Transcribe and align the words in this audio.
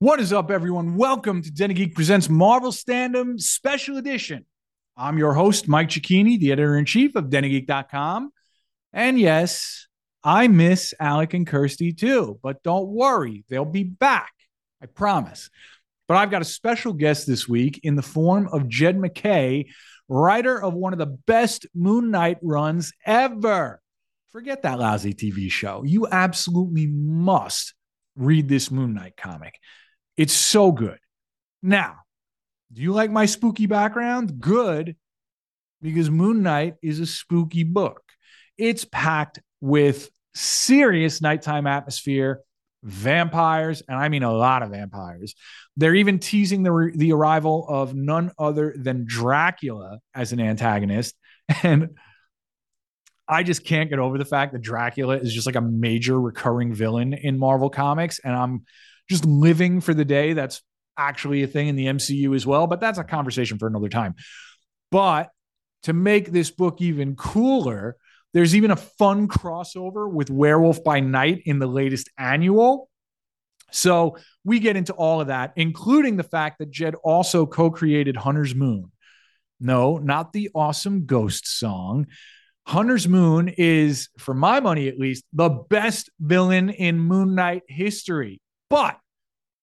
What 0.00 0.20
is 0.20 0.32
up, 0.32 0.52
everyone? 0.52 0.94
Welcome 0.94 1.42
to 1.42 1.50
Den 1.50 1.74
Geek 1.74 1.96
Presents 1.96 2.28
Marvel 2.28 2.70
Standom 2.70 3.40
Special 3.40 3.96
Edition. 3.96 4.46
I'm 4.96 5.18
your 5.18 5.34
host, 5.34 5.66
Mike 5.66 5.88
Cecchini, 5.88 6.38
the 6.38 6.52
editor 6.52 6.78
in 6.78 6.84
chief 6.84 7.16
of 7.16 7.24
denofgeek.com. 7.24 8.30
And 8.92 9.18
yes, 9.18 9.88
I 10.22 10.46
miss 10.46 10.94
Alec 11.00 11.34
and 11.34 11.44
Kirsty 11.44 11.92
too, 11.92 12.38
but 12.44 12.62
don't 12.62 12.86
worry, 12.86 13.44
they'll 13.48 13.64
be 13.64 13.82
back. 13.82 14.30
I 14.80 14.86
promise. 14.86 15.50
But 16.06 16.16
I've 16.18 16.30
got 16.30 16.42
a 16.42 16.44
special 16.44 16.92
guest 16.92 17.26
this 17.26 17.48
week 17.48 17.80
in 17.82 17.96
the 17.96 18.02
form 18.02 18.48
of 18.52 18.68
Jed 18.68 18.96
MacKay, 18.96 19.66
writer 20.08 20.62
of 20.62 20.74
one 20.74 20.92
of 20.92 21.00
the 21.00 21.18
best 21.26 21.66
Moon 21.74 22.12
Knight 22.12 22.38
runs 22.40 22.92
ever. 23.04 23.80
Forget 24.30 24.62
that 24.62 24.78
lousy 24.78 25.12
TV 25.12 25.50
show. 25.50 25.82
You 25.82 26.06
absolutely 26.06 26.86
must 26.86 27.74
read 28.14 28.48
this 28.48 28.70
Moon 28.70 28.94
Knight 28.94 29.16
comic. 29.16 29.58
It's 30.18 30.34
so 30.34 30.72
good. 30.72 30.98
Now, 31.62 32.00
do 32.72 32.82
you 32.82 32.92
like 32.92 33.10
my 33.10 33.24
spooky 33.24 33.66
background? 33.66 34.40
Good, 34.40 34.96
because 35.80 36.10
Moon 36.10 36.42
Knight 36.42 36.74
is 36.82 36.98
a 37.00 37.06
spooky 37.06 37.62
book. 37.62 38.02
It's 38.58 38.84
packed 38.84 39.38
with 39.60 40.10
serious 40.34 41.22
nighttime 41.22 41.68
atmosphere, 41.68 42.40
vampires, 42.82 43.82
and 43.88 43.96
I 43.96 44.08
mean 44.08 44.24
a 44.24 44.32
lot 44.32 44.64
of 44.64 44.70
vampires. 44.70 45.36
They're 45.76 45.94
even 45.94 46.18
teasing 46.18 46.64
the, 46.64 46.92
the 46.94 47.12
arrival 47.12 47.64
of 47.68 47.94
none 47.94 48.32
other 48.38 48.74
than 48.76 49.06
Dracula 49.06 50.00
as 50.14 50.32
an 50.32 50.40
antagonist. 50.40 51.14
And 51.62 51.96
I 53.26 53.42
just 53.42 53.64
can't 53.64 53.88
get 53.88 53.98
over 53.98 54.18
the 54.18 54.26
fact 54.26 54.52
that 54.52 54.60
Dracula 54.60 55.16
is 55.16 55.32
just 55.32 55.46
like 55.46 55.56
a 55.56 55.62
major 55.62 56.20
recurring 56.20 56.74
villain 56.74 57.14
in 57.14 57.38
Marvel 57.38 57.70
Comics. 57.70 58.18
And 58.18 58.34
I'm 58.34 58.64
just 59.08 59.24
living 59.24 59.80
for 59.80 59.94
the 59.94 60.04
day 60.04 60.32
that's 60.32 60.62
actually 60.96 61.42
a 61.42 61.46
thing 61.46 61.68
in 61.68 61.76
the 61.76 61.86
MCU 61.86 62.34
as 62.34 62.46
well. 62.46 62.66
But 62.66 62.80
that's 62.80 62.98
a 62.98 63.04
conversation 63.04 63.58
for 63.58 63.66
another 63.66 63.88
time. 63.88 64.14
But 64.90 65.30
to 65.84 65.92
make 65.92 66.32
this 66.32 66.50
book 66.50 66.80
even 66.80 67.16
cooler, 67.16 67.96
there's 68.34 68.54
even 68.54 68.70
a 68.70 68.76
fun 68.76 69.28
crossover 69.28 70.10
with 70.10 70.30
Werewolf 70.30 70.84
by 70.84 71.00
Night 71.00 71.42
in 71.46 71.58
the 71.58 71.66
latest 71.66 72.10
annual. 72.18 72.90
So 73.70 74.16
we 74.44 74.60
get 74.60 74.76
into 74.76 74.92
all 74.92 75.20
of 75.20 75.28
that, 75.28 75.52
including 75.56 76.16
the 76.16 76.22
fact 76.22 76.58
that 76.58 76.70
Jed 76.70 76.94
also 76.96 77.46
co 77.46 77.70
created 77.70 78.16
Hunter's 78.16 78.54
Moon. 78.54 78.90
No, 79.60 79.98
not 79.98 80.32
the 80.32 80.50
awesome 80.54 81.06
ghost 81.06 81.46
song. 81.46 82.06
Hunter's 82.66 83.08
Moon 83.08 83.48
is, 83.48 84.08
for 84.18 84.34
my 84.34 84.60
money 84.60 84.88
at 84.88 84.98
least, 84.98 85.24
the 85.32 85.48
best 85.48 86.10
villain 86.20 86.70
in 86.70 86.98
Moon 86.98 87.34
Knight 87.34 87.62
history. 87.66 88.40
But 88.70 88.98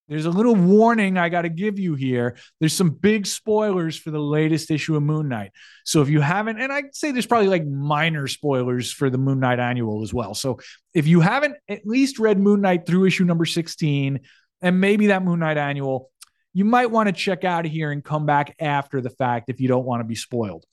there's 0.07 0.25
a 0.25 0.31
little 0.31 0.55
warning 0.55 1.17
I 1.17 1.29
got 1.29 1.43
to 1.43 1.49
give 1.49 1.79
you 1.79 1.95
here. 1.95 2.37
There's 2.59 2.73
some 2.73 2.91
big 2.91 3.25
spoilers 3.25 3.97
for 3.97 4.11
the 4.11 4.19
latest 4.19 4.69
issue 4.69 4.95
of 4.95 5.01
Moon 5.01 5.27
Knight. 5.27 5.51
So 5.83 6.01
if 6.01 6.09
you 6.09 6.21
haven't, 6.21 6.59
and 6.59 6.71
I'd 6.71 6.93
say 6.95 7.11
there's 7.11 7.25
probably 7.25 7.47
like 7.47 7.65
minor 7.65 8.27
spoilers 8.27 8.91
for 8.91 9.09
the 9.09 9.17
Moon 9.17 9.39
Knight 9.39 9.59
annual 9.59 10.03
as 10.03 10.13
well. 10.13 10.35
So 10.35 10.59
if 10.93 11.07
you 11.07 11.21
haven't 11.21 11.55
at 11.67 11.87
least 11.87 12.19
read 12.19 12.39
Moon 12.39 12.61
Knight 12.61 12.85
through 12.85 13.05
issue 13.05 13.25
number 13.25 13.45
16 13.45 14.19
and 14.61 14.79
maybe 14.79 15.07
that 15.07 15.23
Moon 15.23 15.39
Knight 15.39 15.57
annual, 15.57 16.11
you 16.53 16.65
might 16.65 16.91
want 16.91 17.07
to 17.07 17.13
check 17.13 17.43
out 17.43 17.65
of 17.65 17.71
here 17.71 17.91
and 17.91 18.03
come 18.03 18.27
back 18.27 18.55
after 18.59 19.01
the 19.01 19.09
fact 19.09 19.49
if 19.49 19.59
you 19.59 19.67
don't 19.67 19.85
want 19.85 20.01
to 20.01 20.05
be 20.05 20.15
spoiled. 20.15 20.65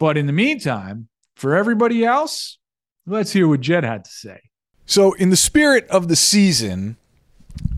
But 0.00 0.16
in 0.16 0.26
the 0.26 0.32
meantime, 0.32 1.08
for 1.36 1.54
everybody 1.54 2.04
else, 2.04 2.58
let's 3.06 3.32
hear 3.32 3.46
what 3.46 3.60
Jed 3.60 3.84
had 3.84 4.04
to 4.04 4.10
say. 4.10 4.40
So, 4.86 5.12
in 5.14 5.30
the 5.30 5.36
spirit 5.36 5.86
of 5.88 6.08
the 6.08 6.16
season, 6.16 6.96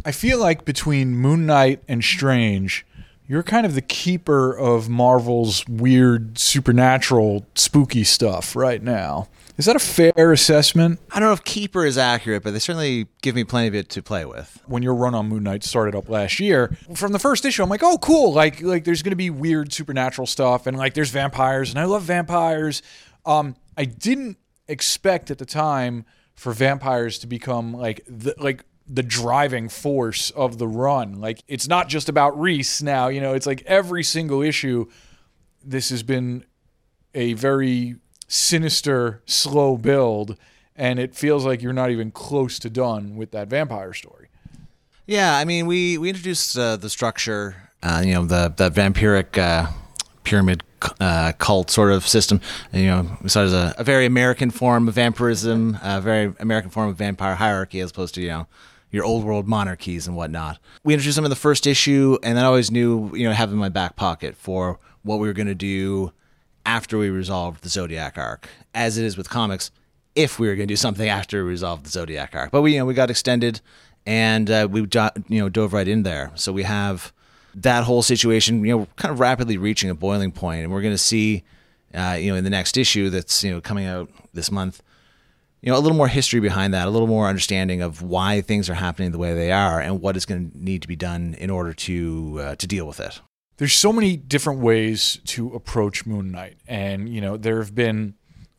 I 0.04 0.12
feel 0.12 0.38
like 0.38 0.64
between 0.64 1.16
Moon 1.16 1.46
Knight 1.46 1.82
and 1.88 2.02
Strange, 2.02 2.86
you're 3.26 3.42
kind 3.42 3.66
of 3.66 3.74
the 3.74 3.82
keeper 3.82 4.56
of 4.56 4.88
Marvel's 4.88 5.66
weird, 5.68 6.38
supernatural, 6.38 7.46
spooky 7.54 8.04
stuff 8.04 8.56
right 8.56 8.82
now. 8.82 9.28
Is 9.58 9.66
that 9.66 9.74
a 9.74 9.80
fair 9.80 10.32
assessment? 10.32 11.00
I 11.10 11.18
don't 11.18 11.28
know 11.28 11.32
if 11.32 11.42
keeper 11.42 11.84
is 11.84 11.98
accurate, 11.98 12.44
but 12.44 12.52
they 12.52 12.60
certainly 12.60 13.08
give 13.22 13.34
me 13.34 13.42
plenty 13.42 13.66
of 13.66 13.74
it 13.74 13.88
to 13.90 14.02
play 14.02 14.24
with. 14.24 14.62
When 14.66 14.84
your 14.84 14.94
run 14.94 15.16
on 15.16 15.28
Moon 15.28 15.42
Knight 15.42 15.64
started 15.64 15.96
up 15.96 16.08
last 16.08 16.38
year, 16.38 16.76
from 16.94 17.10
the 17.10 17.18
first 17.18 17.44
issue, 17.44 17.64
I'm 17.64 17.68
like, 17.68 17.82
oh, 17.82 17.98
cool! 17.98 18.32
Like, 18.32 18.62
like 18.62 18.84
there's 18.84 19.02
going 19.02 19.10
to 19.10 19.16
be 19.16 19.30
weird 19.30 19.72
supernatural 19.72 20.28
stuff, 20.28 20.68
and 20.68 20.78
like 20.78 20.94
there's 20.94 21.10
vampires, 21.10 21.70
and 21.70 21.78
I 21.80 21.84
love 21.84 22.04
vampires. 22.04 22.82
Um, 23.26 23.56
I 23.76 23.84
didn't 23.84 24.38
expect 24.68 25.30
at 25.30 25.38
the 25.38 25.46
time 25.46 26.04
for 26.34 26.52
vampires 26.52 27.18
to 27.18 27.26
become 27.26 27.74
like 27.74 28.02
the, 28.06 28.34
like 28.38 28.64
the 28.88 29.02
driving 29.02 29.68
force 29.68 30.30
of 30.30 30.58
the 30.58 30.66
run. 30.66 31.20
Like 31.20 31.42
it's 31.46 31.68
not 31.68 31.88
just 31.88 32.08
about 32.08 32.38
Reese 32.40 32.82
now, 32.82 33.08
you 33.08 33.20
know, 33.20 33.34
it's 33.34 33.46
like 33.46 33.62
every 33.66 34.02
single 34.02 34.42
issue 34.42 34.86
this 35.64 35.90
has 35.90 36.02
been 36.02 36.44
a 37.14 37.34
very 37.34 37.96
sinister 38.28 39.22
slow 39.26 39.76
build 39.76 40.38
and 40.76 40.98
it 40.98 41.14
feels 41.14 41.44
like 41.44 41.60
you're 41.60 41.72
not 41.72 41.90
even 41.90 42.10
close 42.10 42.58
to 42.60 42.70
done 42.70 43.16
with 43.16 43.32
that 43.32 43.48
vampire 43.48 43.92
story. 43.92 44.28
Yeah, 45.06 45.36
I 45.36 45.44
mean, 45.44 45.66
we 45.66 45.98
we 45.98 46.10
introduced 46.10 46.56
uh, 46.56 46.76
the 46.76 46.90
structure, 46.90 47.70
uh, 47.82 48.02
you 48.04 48.14
know, 48.14 48.24
the 48.26 48.52
the 48.54 48.70
vampiric 48.70 49.38
uh, 49.38 49.70
pyramid 50.22 50.62
uh, 51.00 51.32
cult 51.38 51.70
sort 51.70 51.90
of 51.90 52.06
system. 52.06 52.40
You 52.72 52.86
know, 52.86 53.18
we 53.22 53.28
saw 53.28 53.42
it 53.42 53.46
as 53.46 53.54
a, 53.54 53.74
a, 53.78 53.84
very 53.84 54.06
American 54.06 54.50
form 54.50 54.86
of 54.86 54.94
vampirism, 54.94 55.78
a 55.82 56.00
very 56.00 56.34
American 56.38 56.70
form 56.70 56.90
of 56.90 56.96
vampire 56.96 57.34
hierarchy, 57.34 57.80
as 57.80 57.90
opposed 57.90 58.14
to 58.16 58.20
you 58.20 58.28
know 58.28 58.46
your 58.90 59.04
old 59.04 59.24
world 59.24 59.46
monarchies 59.46 60.06
and 60.06 60.16
whatnot. 60.16 60.58
We 60.84 60.94
introduced 60.94 61.16
them 61.16 61.24
in 61.24 61.30
the 61.30 61.36
first 61.36 61.66
issue, 61.66 62.18
and 62.22 62.36
then 62.36 62.44
I 62.44 62.48
always 62.48 62.70
knew, 62.70 63.14
you 63.14 63.28
know, 63.28 63.32
have 63.32 63.52
in 63.52 63.58
my 63.58 63.68
back 63.68 63.96
pocket 63.96 64.36
for 64.36 64.78
what 65.02 65.18
we 65.18 65.28
were 65.28 65.34
going 65.34 65.48
to 65.48 65.54
do 65.54 66.12
after 66.64 66.98
we 66.98 67.10
resolved 67.10 67.62
the 67.62 67.68
Zodiac 67.68 68.18
arc, 68.18 68.48
as 68.74 68.98
it 68.98 69.04
is 69.04 69.16
with 69.16 69.28
comics. 69.28 69.70
If 70.14 70.38
we 70.38 70.48
were 70.48 70.54
going 70.54 70.66
to 70.68 70.72
do 70.72 70.76
something 70.76 71.08
after 71.08 71.44
we 71.44 71.50
resolved 71.50 71.84
the 71.86 71.90
Zodiac 71.90 72.34
arc, 72.34 72.50
but 72.50 72.62
we, 72.62 72.72
you 72.72 72.78
know, 72.78 72.86
we 72.86 72.94
got 72.94 73.10
extended, 73.10 73.60
and 74.06 74.50
uh, 74.50 74.66
we, 74.70 74.80
you 74.80 75.40
know, 75.40 75.48
dove 75.48 75.72
right 75.72 75.86
in 75.86 76.02
there. 76.02 76.32
So 76.34 76.52
we 76.52 76.62
have 76.64 77.12
that 77.54 77.84
whole 77.84 78.02
situation, 78.02 78.64
you 78.64 78.76
know, 78.76 78.88
kind 78.96 79.12
of 79.12 79.20
rapidly 79.20 79.56
reaching 79.56 79.90
a 79.90 79.94
boiling 79.94 80.32
point, 80.32 80.62
and 80.62 80.72
we're 80.72 80.82
going 80.82 80.94
to 80.94 80.98
see, 80.98 81.44
uh, 81.94 82.16
you 82.18 82.30
know, 82.30 82.36
in 82.36 82.44
the 82.44 82.50
next 82.50 82.76
issue 82.76 83.10
that's 83.10 83.44
you 83.44 83.50
know 83.50 83.60
coming 83.60 83.86
out 83.86 84.10
this 84.32 84.50
month, 84.50 84.82
you 85.60 85.72
know, 85.72 85.78
a 85.78 85.80
little 85.80 85.96
more 85.96 86.08
history 86.08 86.40
behind 86.40 86.74
that, 86.74 86.86
a 86.86 86.90
little 86.90 87.08
more 87.08 87.26
understanding 87.26 87.82
of 87.82 88.02
why 88.02 88.40
things 88.40 88.70
are 88.70 88.74
happening 88.74 89.10
the 89.10 89.18
way 89.18 89.34
they 89.34 89.50
are, 89.50 89.80
and 89.80 90.00
what 90.00 90.16
is 90.16 90.24
going 90.24 90.50
to 90.50 90.58
need 90.58 90.82
to 90.82 90.88
be 90.88 90.96
done 90.96 91.34
in 91.38 91.50
order 91.50 91.72
to 91.72 92.38
uh, 92.40 92.54
to 92.56 92.66
deal 92.66 92.86
with 92.86 93.00
it. 93.00 93.20
There's 93.56 93.72
so 93.72 93.92
many 93.92 94.16
different 94.16 94.60
ways 94.60 95.18
to 95.26 95.52
approach 95.54 96.06
Moon 96.06 96.30
Knight, 96.30 96.58
and 96.68 97.08
you 97.08 97.20
know, 97.20 97.36
there 97.36 97.58
have 97.58 97.74
been 97.74 98.14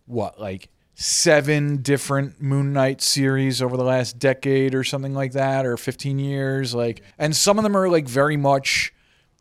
what 0.06 0.40
like 0.40 0.70
seven 1.00 1.78
different 1.78 2.42
Moon 2.42 2.74
Knight 2.74 3.02
series 3.02 3.62
over 3.62 3.78
the 3.78 3.84
last 3.86 4.20
decade 4.20 4.76
or 4.76 4.84
something 4.84 5.14
like 5.14 5.32
that, 5.32 5.66
or 5.66 5.78
15 5.78 6.20
years. 6.20 6.76
Like, 6.76 7.02
and 7.18 7.34
some 7.34 7.58
of 7.58 7.64
them 7.64 7.78
are 7.78 7.88
like 7.88 8.08
very 8.08 8.36
much, 8.36 8.94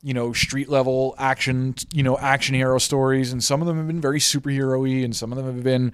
you 0.02 0.14
know, 0.14 0.32
street 0.32 0.68
level 0.68 1.14
action, 1.18 1.74
you 1.92 2.02
know, 2.02 2.18
action 2.18 2.54
hero 2.54 2.78
stories, 2.78 3.32
and 3.32 3.42
some 3.42 3.60
of 3.60 3.66
them 3.66 3.76
have 3.76 3.86
been 3.86 4.00
very 4.00 4.20
superhero 4.20 4.80
y, 4.80 5.02
and 5.04 5.14
some 5.14 5.32
of 5.32 5.36
them 5.36 5.46
have 5.46 5.64
been, 5.64 5.92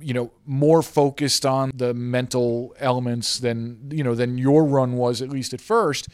you 0.00 0.12
know, 0.12 0.30
more 0.44 0.82
focused 0.82 1.46
on 1.46 1.70
the 1.74 1.94
mental 1.94 2.74
elements 2.78 3.38
than, 3.38 3.90
you 3.90 4.04
know, 4.04 4.14
than 4.14 4.36
your 4.36 4.64
run 4.64 4.92
was, 4.92 5.22
at 5.22 5.30
least 5.30 5.54
at 5.54 5.60
first. 5.60 6.08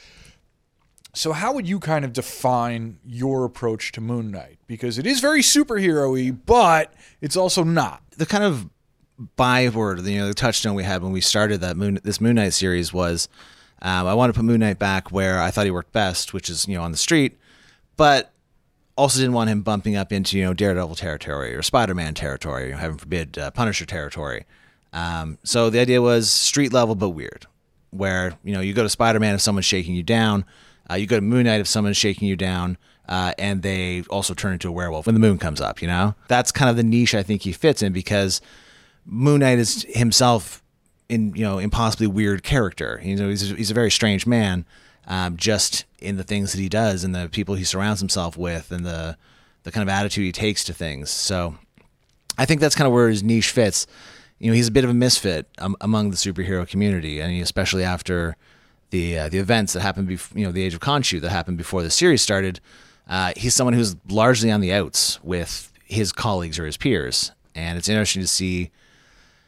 So, 1.12 1.32
how 1.32 1.52
would 1.52 1.68
you 1.68 1.78
kind 1.78 2.04
of 2.04 2.12
define 2.12 2.98
your 3.04 3.44
approach 3.44 3.92
to 3.92 4.00
Moon 4.00 4.30
Knight? 4.30 4.58
Because 4.66 4.98
it 4.98 5.06
is 5.06 5.20
very 5.20 5.42
superhero 5.42 6.12
y, 6.12 6.30
but 6.30 6.92
it's 7.20 7.36
also 7.36 7.62
not. 7.62 8.02
The 8.16 8.26
kind 8.26 8.44
of 8.44 8.68
byword, 9.36 10.04
you 10.06 10.18
know, 10.18 10.28
the 10.28 10.34
touchstone 10.34 10.74
we 10.74 10.82
had 10.82 11.02
when 11.02 11.12
we 11.12 11.20
started 11.20 11.60
that 11.60 11.76
moon, 11.76 12.00
this 12.02 12.20
Moon 12.20 12.36
Knight 12.36 12.52
series 12.52 12.92
was, 12.92 13.28
um, 13.84 14.06
I 14.06 14.14
want 14.14 14.32
to 14.32 14.36
put 14.36 14.46
Moon 14.46 14.60
Knight 14.60 14.78
back 14.78 15.12
where 15.12 15.38
I 15.38 15.50
thought 15.50 15.66
he 15.66 15.70
worked 15.70 15.92
best, 15.92 16.32
which 16.32 16.48
is 16.48 16.66
you 16.66 16.74
know 16.74 16.82
on 16.82 16.90
the 16.90 16.96
street, 16.96 17.38
but 17.98 18.32
also 18.96 19.18
didn't 19.18 19.34
want 19.34 19.50
him 19.50 19.60
bumping 19.60 19.94
up 19.94 20.10
into 20.10 20.38
you 20.38 20.44
know 20.44 20.54
Daredevil 20.54 20.94
territory 20.96 21.54
or 21.54 21.60
Spider 21.60 21.94
Man 21.94 22.14
territory, 22.14 22.72
or 22.72 22.76
heaven 22.76 22.96
forbid, 22.96 23.36
uh, 23.38 23.50
Punisher 23.50 23.84
territory. 23.84 24.46
Um, 24.94 25.38
so 25.44 25.68
the 25.68 25.80
idea 25.80 26.00
was 26.00 26.30
street 26.30 26.72
level 26.72 26.94
but 26.94 27.10
weird, 27.10 27.46
where 27.90 28.38
you 28.42 28.54
know 28.54 28.60
you 28.60 28.72
go 28.72 28.82
to 28.82 28.88
Spider 28.88 29.20
Man 29.20 29.34
if 29.34 29.42
someone's 29.42 29.66
shaking 29.66 29.94
you 29.94 30.02
down, 30.02 30.46
uh, 30.90 30.94
you 30.94 31.06
go 31.06 31.16
to 31.16 31.22
Moon 31.22 31.44
Knight 31.44 31.60
if 31.60 31.68
someone's 31.68 31.98
shaking 31.98 32.26
you 32.26 32.36
down. 32.36 32.78
Uh, 33.06 33.34
and 33.36 33.60
they 33.60 34.02
also 34.08 34.32
turn 34.32 34.54
into 34.54 34.66
a 34.66 34.72
werewolf 34.72 35.04
when 35.04 35.14
the 35.14 35.20
moon 35.20 35.36
comes 35.36 35.60
up. 35.60 35.82
You 35.82 35.88
know, 35.88 36.14
that's 36.26 36.50
kind 36.50 36.70
of 36.70 36.76
the 36.76 36.82
niche 36.82 37.14
I 37.14 37.22
think 37.22 37.42
he 37.42 37.52
fits 37.52 37.82
in 37.82 37.92
because 37.92 38.40
Moon 39.04 39.40
Knight 39.40 39.58
is 39.58 39.84
himself 39.90 40.63
in 41.08 41.34
you 41.34 41.42
know 41.42 41.58
impossibly 41.58 42.06
weird 42.06 42.42
character. 42.42 43.00
You 43.02 43.16
know, 43.16 43.28
he's 43.28 43.50
a, 43.50 43.54
he's 43.54 43.70
a 43.70 43.74
very 43.74 43.90
strange 43.90 44.26
man, 44.26 44.64
um, 45.06 45.36
just 45.36 45.84
in 45.98 46.16
the 46.16 46.24
things 46.24 46.52
that 46.52 46.60
he 46.60 46.68
does 46.68 47.04
and 47.04 47.14
the 47.14 47.28
people 47.28 47.54
he 47.54 47.64
surrounds 47.64 48.00
himself 48.00 48.36
with 48.36 48.70
and 48.70 48.84
the 48.84 49.16
the 49.62 49.72
kind 49.72 49.82
of 49.82 49.92
attitude 49.92 50.24
he 50.24 50.32
takes 50.32 50.64
to 50.64 50.74
things. 50.74 51.10
So, 51.10 51.56
I 52.36 52.44
think 52.44 52.60
that's 52.60 52.74
kind 52.74 52.86
of 52.86 52.92
where 52.92 53.08
his 53.08 53.22
niche 53.22 53.50
fits. 53.50 53.86
You 54.38 54.50
know, 54.50 54.54
he's 54.54 54.68
a 54.68 54.72
bit 54.72 54.84
of 54.84 54.90
a 54.90 54.94
misfit 54.94 55.48
um, 55.58 55.76
among 55.80 56.10
the 56.10 56.16
superhero 56.16 56.68
community, 56.68 57.20
and 57.20 57.40
especially 57.40 57.84
after 57.84 58.36
the 58.90 59.18
uh, 59.18 59.28
the 59.28 59.38
events 59.38 59.72
that 59.72 59.80
happened 59.80 60.08
before 60.08 60.38
you 60.38 60.44
know 60.44 60.52
the 60.52 60.62
age 60.62 60.74
of 60.74 60.80
Khonshu 60.80 61.20
that 61.20 61.30
happened 61.30 61.58
before 61.58 61.82
the 61.82 61.90
series 61.90 62.22
started. 62.22 62.60
Uh, 63.06 63.32
he's 63.36 63.54
someone 63.54 63.74
who's 63.74 63.96
largely 64.08 64.50
on 64.50 64.62
the 64.62 64.72
outs 64.72 65.22
with 65.22 65.70
his 65.84 66.10
colleagues 66.10 66.58
or 66.58 66.64
his 66.64 66.78
peers, 66.78 67.32
and 67.54 67.76
it's 67.76 67.88
interesting 67.88 68.22
to 68.22 68.28
see 68.28 68.70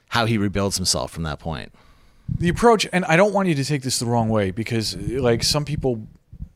how 0.08 0.26
he 0.26 0.38
rebuilds 0.38 0.76
himself 0.76 1.10
from 1.10 1.22
that 1.24 1.38
point. 1.38 1.72
the 2.28 2.48
approach 2.48 2.86
and 2.92 3.04
i 3.04 3.16
don't 3.16 3.32
want 3.32 3.48
you 3.48 3.54
to 3.54 3.64
take 3.64 3.82
this 3.82 3.98
the 3.98 4.06
wrong 4.06 4.28
way 4.28 4.50
because 4.50 4.96
like 4.96 5.42
some 5.42 5.64
people 5.64 6.06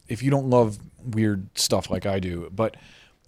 if 0.09 0.23
you 0.23 0.31
don't 0.31 0.51
love 0.51 0.79
weird 1.05 1.47
stuff 1.57 1.91
like 1.91 2.07
i 2.07 2.19
do 2.19 2.51
but 2.53 2.77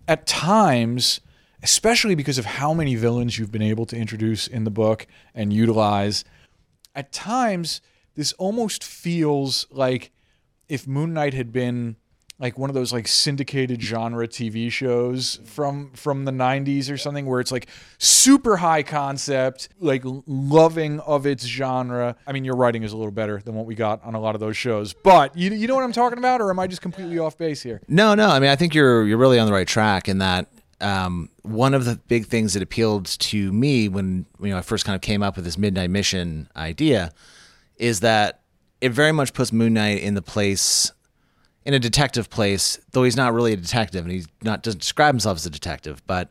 at 0.08 0.26
times 0.26 1.20
especially 1.62 2.16
because 2.16 2.38
of 2.38 2.44
how 2.44 2.74
many 2.74 2.96
villains 2.96 3.38
you've 3.38 3.52
been 3.52 3.62
able 3.62 3.86
to 3.86 3.96
introduce 3.96 4.48
in 4.48 4.64
the 4.64 4.70
book 4.70 5.06
and 5.34 5.52
utilize 5.52 6.24
at 6.94 7.12
times 7.12 7.80
this 8.14 8.32
almost 8.34 8.82
feels 8.82 9.66
like 9.70 10.10
if 10.68 10.86
moon 10.86 11.14
knight 11.14 11.34
had 11.34 11.52
been 11.52 11.96
like 12.42 12.58
one 12.58 12.68
of 12.68 12.74
those 12.74 12.92
like 12.92 13.06
syndicated 13.06 13.80
genre 13.80 14.26
TV 14.26 14.70
shows 14.70 15.38
from 15.44 15.92
from 15.92 16.24
the 16.24 16.32
90s 16.32 16.92
or 16.92 16.98
something 16.98 17.24
where 17.24 17.38
it's 17.38 17.52
like 17.52 17.68
super 17.98 18.56
high 18.56 18.82
concept, 18.82 19.68
like 19.78 20.02
loving 20.26 20.98
of 21.00 21.24
its 21.24 21.46
genre. 21.46 22.16
I 22.26 22.32
mean, 22.32 22.44
your 22.44 22.56
writing 22.56 22.82
is 22.82 22.92
a 22.92 22.96
little 22.96 23.12
better 23.12 23.40
than 23.40 23.54
what 23.54 23.64
we 23.64 23.76
got 23.76 24.02
on 24.02 24.16
a 24.16 24.20
lot 24.20 24.34
of 24.34 24.40
those 24.40 24.56
shows. 24.56 24.92
But 24.92 25.36
you 25.36 25.52
you 25.52 25.68
know 25.68 25.76
what 25.76 25.84
I'm 25.84 25.92
talking 25.92 26.18
about 26.18 26.40
or 26.40 26.50
am 26.50 26.58
I 26.58 26.66
just 26.66 26.82
completely 26.82 27.16
off 27.20 27.38
base 27.38 27.62
here? 27.62 27.80
No, 27.86 28.16
no. 28.16 28.28
I 28.28 28.40
mean, 28.40 28.50
I 28.50 28.56
think 28.56 28.74
you're 28.74 29.04
you're 29.04 29.18
really 29.18 29.38
on 29.38 29.46
the 29.46 29.52
right 29.52 29.68
track 29.68 30.08
in 30.08 30.18
that. 30.18 30.48
Um, 30.80 31.28
one 31.42 31.74
of 31.74 31.84
the 31.84 32.00
big 32.08 32.26
things 32.26 32.54
that 32.54 32.62
appealed 32.62 33.06
to 33.06 33.52
me 33.52 33.88
when 33.88 34.26
you 34.40 34.48
know 34.48 34.58
I 34.58 34.62
first 34.62 34.84
kind 34.84 34.96
of 34.96 35.00
came 35.00 35.22
up 35.22 35.36
with 35.36 35.44
this 35.44 35.56
midnight 35.56 35.90
mission 35.90 36.48
idea 36.56 37.12
is 37.76 38.00
that 38.00 38.40
it 38.80 38.90
very 38.90 39.12
much 39.12 39.32
puts 39.32 39.52
Moon 39.52 39.74
Knight 39.74 40.02
in 40.02 40.14
the 40.14 40.22
place 40.22 40.90
in 41.64 41.74
a 41.74 41.78
detective 41.78 42.28
place, 42.30 42.78
though 42.92 43.04
he's 43.04 43.16
not 43.16 43.32
really 43.32 43.52
a 43.52 43.56
detective 43.56 44.04
and 44.04 44.12
he's 44.12 44.26
not 44.42 44.62
doesn't 44.62 44.80
describe 44.80 45.14
himself 45.14 45.36
as 45.36 45.46
a 45.46 45.50
detective. 45.50 46.02
But 46.06 46.30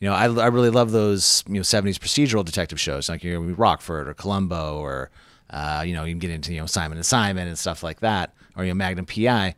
you 0.00 0.08
know, 0.08 0.14
I, 0.14 0.24
I 0.24 0.46
really 0.48 0.70
love 0.70 0.90
those 0.90 1.44
you 1.46 1.54
know 1.54 1.60
'70s 1.60 1.98
procedural 1.98 2.44
detective 2.44 2.80
shows 2.80 3.08
like 3.08 3.22
you 3.22 3.40
know 3.40 3.54
Rockford 3.54 4.08
or 4.08 4.14
Columbo 4.14 4.78
or 4.78 5.10
uh, 5.50 5.84
you 5.86 5.94
know 5.94 6.04
you 6.04 6.12
can 6.12 6.18
get 6.18 6.30
into 6.30 6.52
you 6.52 6.60
know 6.60 6.66
Simon 6.66 6.98
and 6.98 7.06
Simon 7.06 7.48
and 7.48 7.58
stuff 7.58 7.82
like 7.82 8.00
that 8.00 8.34
or 8.56 8.64
you 8.64 8.70
know 8.70 8.74
Magnum 8.74 9.06
PI. 9.06 9.54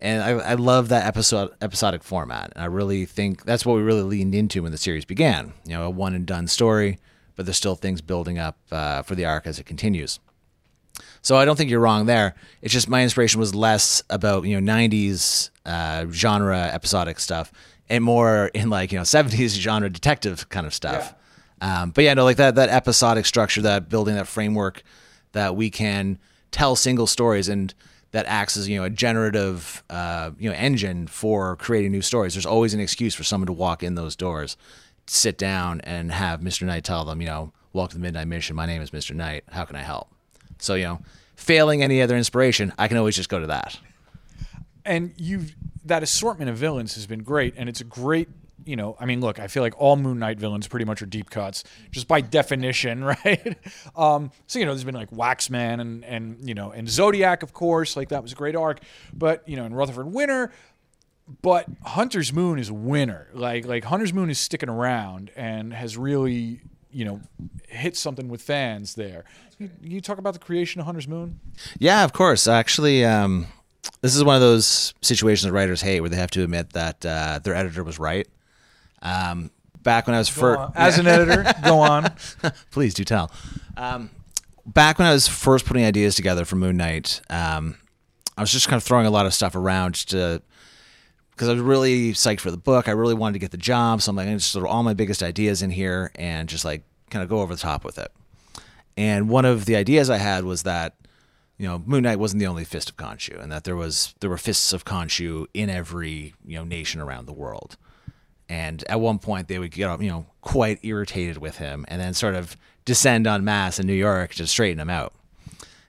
And 0.00 0.22
I, 0.22 0.30
I 0.50 0.54
love 0.54 0.90
that 0.90 1.06
episode 1.06 1.50
episodic 1.60 2.04
format. 2.04 2.52
And 2.54 2.62
I 2.62 2.66
really 2.66 3.04
think 3.04 3.44
that's 3.44 3.66
what 3.66 3.74
we 3.74 3.82
really 3.82 4.02
leaned 4.02 4.34
into 4.34 4.62
when 4.62 4.70
the 4.70 4.78
series 4.78 5.04
began. 5.04 5.52
You 5.64 5.74
know, 5.74 5.84
a 5.84 5.90
one 5.90 6.14
and 6.14 6.24
done 6.24 6.46
story, 6.46 6.98
but 7.34 7.46
there's 7.46 7.56
still 7.56 7.74
things 7.74 8.00
building 8.00 8.38
up 8.38 8.56
uh, 8.70 9.02
for 9.02 9.16
the 9.16 9.24
arc 9.24 9.46
as 9.46 9.58
it 9.58 9.66
continues. 9.66 10.20
So 11.22 11.36
I 11.36 11.44
don't 11.44 11.56
think 11.56 11.70
you're 11.70 11.80
wrong 11.80 12.06
there. 12.06 12.34
It's 12.62 12.72
just 12.72 12.88
my 12.88 13.02
inspiration 13.02 13.40
was 13.40 13.54
less 13.54 14.02
about 14.10 14.44
you 14.44 14.60
know 14.60 14.72
90s 14.72 15.50
uh, 15.66 16.06
genre 16.10 16.58
episodic 16.72 17.20
stuff 17.20 17.52
and 17.88 18.04
more 18.04 18.46
in 18.54 18.70
like 18.70 18.92
you 18.92 18.98
know 18.98 19.04
70s 19.04 19.50
genre 19.58 19.90
detective 19.90 20.48
kind 20.48 20.66
of 20.66 20.74
stuff. 20.74 21.14
Um, 21.60 21.90
but 21.90 22.04
yeah, 22.04 22.14
no, 22.14 22.24
like 22.24 22.36
that 22.36 22.54
that 22.54 22.68
episodic 22.68 23.26
structure, 23.26 23.62
that 23.62 23.88
building 23.88 24.14
that 24.14 24.28
framework 24.28 24.82
that 25.32 25.56
we 25.56 25.70
can 25.70 26.18
tell 26.50 26.76
single 26.76 27.06
stories 27.06 27.48
and 27.48 27.74
that 28.12 28.26
acts 28.26 28.56
as 28.56 28.68
you 28.68 28.78
know 28.78 28.84
a 28.84 28.90
generative 28.90 29.82
uh, 29.90 30.30
you 30.38 30.48
know 30.48 30.56
engine 30.56 31.06
for 31.06 31.56
creating 31.56 31.92
new 31.92 32.02
stories. 32.02 32.34
There's 32.34 32.46
always 32.46 32.74
an 32.74 32.80
excuse 32.80 33.14
for 33.14 33.24
someone 33.24 33.46
to 33.46 33.52
walk 33.52 33.82
in 33.82 33.94
those 33.96 34.16
doors, 34.16 34.56
sit 35.06 35.36
down, 35.36 35.80
and 35.82 36.12
have 36.12 36.40
Mr. 36.40 36.66
Knight 36.66 36.84
tell 36.84 37.04
them, 37.04 37.20
you 37.20 37.26
know, 37.26 37.52
welcome 37.72 37.92
to 37.92 37.98
the 37.98 38.02
Midnight 38.02 38.28
Mission. 38.28 38.56
My 38.56 38.66
name 38.66 38.80
is 38.80 38.90
Mr. 38.90 39.14
Knight. 39.14 39.44
How 39.50 39.64
can 39.64 39.76
I 39.76 39.82
help? 39.82 40.08
So 40.58 40.74
you 40.74 40.84
know, 40.84 41.00
failing 41.36 41.82
any 41.82 42.02
other 42.02 42.16
inspiration, 42.16 42.72
I 42.78 42.88
can 42.88 42.96
always 42.96 43.16
just 43.16 43.28
go 43.28 43.38
to 43.38 43.46
that. 43.48 43.78
and 44.84 45.12
you've 45.16 45.54
that 45.84 46.02
assortment 46.02 46.50
of 46.50 46.56
villains 46.56 46.94
has 46.96 47.06
been 47.06 47.22
great 47.22 47.54
and 47.56 47.68
it's 47.68 47.80
a 47.80 47.84
great 47.84 48.28
you 48.66 48.76
know 48.76 48.94
i 49.00 49.06
mean 49.06 49.20
look 49.20 49.38
i 49.38 49.46
feel 49.46 49.62
like 49.62 49.72
all 49.80 49.96
moon 49.96 50.18
knight 50.18 50.38
villains 50.38 50.68
pretty 50.68 50.84
much 50.84 51.00
are 51.00 51.06
deep 51.06 51.30
cuts 51.30 51.64
just 51.90 52.06
by 52.06 52.20
definition 52.20 53.02
right? 53.24 53.56
Um, 53.96 54.30
so 54.46 54.58
you 54.58 54.66
know 54.66 54.72
there's 54.72 54.84
been 54.84 54.94
like 54.94 55.10
waxman 55.10 55.80
and 55.80 56.04
and 56.04 56.46
you 56.46 56.54
know 56.54 56.70
and 56.72 56.88
zodiac 56.88 57.42
of 57.42 57.52
course 57.54 57.96
like 57.96 58.10
that 58.10 58.22
was 58.22 58.32
a 58.32 58.34
great 58.34 58.56
arc. 58.56 58.80
But 59.14 59.48
you 59.48 59.56
know 59.56 59.64
and 59.64 59.74
rutherford 59.76 60.12
winter 60.12 60.52
but 61.42 61.66
hunter's 61.84 62.32
moon 62.32 62.58
is 62.58 62.68
a 62.70 62.74
winner. 62.74 63.28
Like 63.32 63.66
like 63.66 63.84
hunter's 63.84 64.12
moon 64.12 64.30
is 64.30 64.38
sticking 64.38 64.68
around 64.70 65.30
and 65.36 65.72
has 65.74 65.96
really 65.96 66.60
you 66.92 67.04
know 67.04 67.20
hit 67.68 67.96
something 67.96 68.28
with 68.28 68.40
fans 68.42 68.94
there 68.94 69.24
you, 69.58 69.70
you 69.80 70.00
talk 70.00 70.18
about 70.18 70.32
the 70.32 70.38
creation 70.38 70.80
of 70.80 70.86
hunter's 70.86 71.08
moon 71.08 71.40
Yeah, 71.78 72.04
of 72.04 72.12
course. 72.12 72.46
Actually, 72.46 73.04
um, 73.04 73.46
this 74.00 74.14
is 74.14 74.22
one 74.22 74.36
of 74.36 74.40
those 74.40 74.94
situations 75.02 75.44
that 75.44 75.52
writers 75.52 75.80
hate 75.80 76.00
where 76.00 76.10
they 76.10 76.16
have 76.16 76.30
to 76.32 76.44
admit 76.44 76.72
that 76.74 77.04
uh, 77.04 77.40
their 77.42 77.54
editor 77.54 77.82
was 77.82 77.98
right. 77.98 78.28
Um, 79.02 79.50
back 79.82 80.06
when 80.06 80.14
I 80.14 80.18
was 80.18 80.28
first, 80.28 80.60
as 80.74 80.98
an 80.98 81.06
editor 81.06 81.44
go 81.64 81.78
on 81.92 82.12
please 82.70 82.94
do 82.94 83.04
tell. 83.04 83.30
Um, 83.76 84.10
back 84.66 84.98
when 84.98 85.08
I 85.08 85.12
was 85.12 85.26
first 85.26 85.66
putting 85.66 85.84
ideas 85.84 86.14
together 86.14 86.44
for 86.44 86.56
Moon 86.56 86.76
Knight, 86.76 87.20
um, 87.30 87.76
I 88.36 88.40
was 88.40 88.52
just 88.52 88.68
kind 88.68 88.76
of 88.76 88.84
throwing 88.84 89.06
a 89.06 89.10
lot 89.10 89.26
of 89.26 89.34
stuff 89.34 89.56
around 89.56 89.94
to 90.08 90.42
because 91.38 91.48
I 91.48 91.52
was 91.52 91.62
really 91.62 92.12
psyched 92.14 92.40
for 92.40 92.50
the 92.50 92.56
book. 92.56 92.88
I 92.88 92.90
really 92.90 93.14
wanted 93.14 93.34
to 93.34 93.38
get 93.38 93.52
the 93.52 93.56
job, 93.56 94.02
so 94.02 94.10
I'm 94.10 94.16
like, 94.16 94.26
I'm 94.26 94.38
just 94.38 94.52
throw 94.52 94.68
all 94.68 94.82
my 94.82 94.92
biggest 94.92 95.22
ideas 95.22 95.62
in 95.62 95.70
here 95.70 96.10
and 96.16 96.48
just 96.48 96.64
like 96.64 96.82
kind 97.10 97.22
of 97.22 97.28
go 97.28 97.40
over 97.40 97.54
the 97.54 97.60
top 97.60 97.84
with 97.84 97.96
it. 97.96 98.10
And 98.96 99.28
one 99.28 99.44
of 99.44 99.64
the 99.64 99.76
ideas 99.76 100.10
I 100.10 100.16
had 100.16 100.42
was 100.44 100.64
that 100.64 100.96
you 101.56 101.66
know 101.68 101.80
Moon 101.86 102.02
Knight 102.02 102.18
wasn't 102.18 102.40
the 102.40 102.48
only 102.48 102.64
fist 102.64 102.90
of 102.90 102.96
Khonshu, 102.96 103.40
and 103.40 103.52
that 103.52 103.62
there 103.62 103.76
was 103.76 104.14
there 104.18 104.28
were 104.28 104.36
fists 104.36 104.72
of 104.72 104.84
Khonshu 104.84 105.46
in 105.54 105.70
every 105.70 106.34
you 106.44 106.58
know 106.58 106.64
nation 106.64 107.00
around 107.00 107.26
the 107.26 107.32
world. 107.32 107.76
And 108.50 108.82
at 108.88 109.00
one 109.00 109.18
point, 109.18 109.46
they 109.46 109.60
would 109.60 109.70
get 109.70 110.02
you 110.02 110.10
know 110.10 110.26
quite 110.40 110.80
irritated 110.82 111.38
with 111.38 111.58
him, 111.58 111.84
and 111.86 112.00
then 112.00 112.14
sort 112.14 112.34
of 112.34 112.56
descend 112.84 113.28
en 113.28 113.44
masse 113.44 113.78
in 113.78 113.86
New 113.86 113.92
York 113.92 114.34
to 114.34 114.46
straighten 114.48 114.80
him 114.80 114.90
out. 114.90 115.12